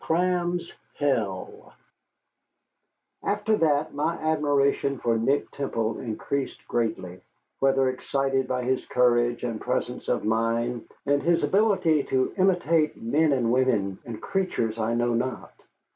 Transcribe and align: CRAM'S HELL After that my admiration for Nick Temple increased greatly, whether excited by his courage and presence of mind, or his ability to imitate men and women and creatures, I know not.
CRAM'S 0.03 0.73
HELL 0.97 1.73
After 3.23 3.55
that 3.57 3.93
my 3.93 4.15
admiration 4.15 4.97
for 4.97 5.15
Nick 5.15 5.51
Temple 5.51 5.99
increased 5.99 6.67
greatly, 6.67 7.21
whether 7.59 7.87
excited 7.87 8.47
by 8.47 8.63
his 8.63 8.83
courage 8.87 9.43
and 9.43 9.61
presence 9.61 10.07
of 10.07 10.25
mind, 10.25 10.89
or 11.05 11.19
his 11.19 11.43
ability 11.43 12.01
to 12.05 12.33
imitate 12.39 12.99
men 12.99 13.31
and 13.31 13.51
women 13.51 13.99
and 14.03 14.19
creatures, 14.19 14.79
I 14.79 14.95
know 14.95 15.13
not. 15.13 15.53